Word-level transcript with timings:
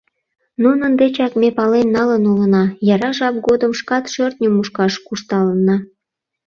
Нунын 0.63 0.91
дечак 0.99 1.33
ме 1.41 1.49
пален 1.57 1.87
налын 1.95 2.23
улына, 2.31 2.63
яра 2.93 3.11
жап 3.17 3.35
годым 3.47 3.71
шкат 3.79 4.05
шӧртньым 4.13 4.53
мушкаш 4.55 4.93
куржталынна. 5.05 5.75